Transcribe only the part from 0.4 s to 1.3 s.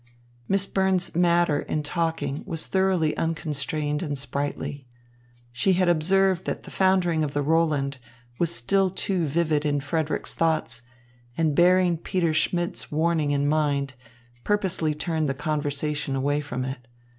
Miss Burns's